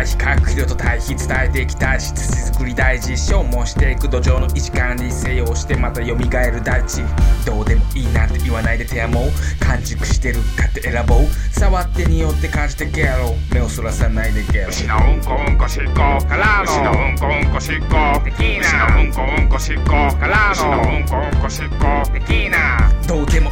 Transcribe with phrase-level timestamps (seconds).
[0.00, 2.22] 対比核肥料と対比伝えていきたいし土
[2.54, 7.02] 作り大事消耗していく土壌の維持管理制用してまた蘇る大地
[7.44, 9.30] どうでもいいなんて言わないで手やもう
[9.62, 15.92] 完熟してるかって選ぼう触って匂って感じてゲロ目をそらさないでゲロ牛のうんこうんこしっこ
[16.26, 17.86] からの牛のうんこうんこしっこ
[18.24, 19.84] テキー牛のうんこうんこしっこ
[20.16, 22.59] からの牛のうんこうんこしっこテキーナどうで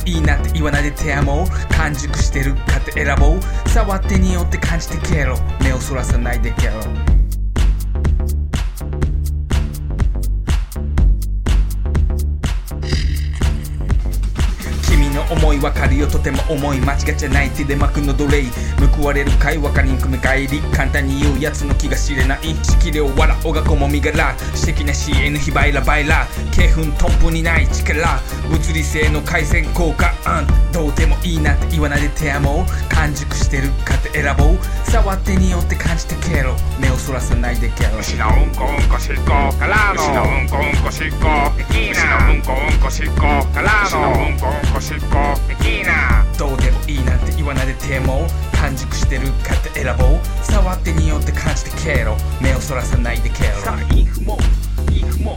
[0.04, 1.74] いいなんて言わないで手やもう。
[1.74, 3.68] 完熟してるかって選ぼう。
[3.68, 6.74] 触ってによって感じてゲロ目をそらさないでゲロ
[15.18, 18.44] の思いわかるよとても重い間違っちゃない手で巻くの奴隷
[18.96, 28.20] 報われるかい分かりんくめ帰り簡単に言うやつの気が知れない式量笑おがこもみがら私的な CN 非バイラバイラ慶粉トップにない力
[28.50, 34.58] 物理性の回線効果、うん、どうでもいいなって言わないで手やもう完熟してるかって選ぼう
[34.90, 39.24] 触って匂って感じてケロ目をそらさないでケロ牛のうんこうんこしっこ
[39.58, 43.20] からの牛のうんこうんこしっこテキー牛のうんこうんこしっこ
[43.52, 50.18] から牛ののうんこうんこしっこテキーナどうでもいいなんて言わないでても完熟してるかって選ぼう。
[50.42, 54.38] 触って匂って感じてケロ目をそらさないでケロさあインフも
[54.90, 55.34] インフも